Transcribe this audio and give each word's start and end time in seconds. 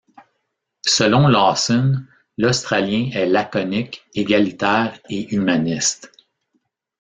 Selon 0.87 1.27
Lawson, 1.27 2.03
l’Australien 2.39 3.11
est 3.13 3.27
laconique, 3.27 4.03
égalitaire 4.15 4.99
et 5.09 5.31
humaniste. 5.35 6.11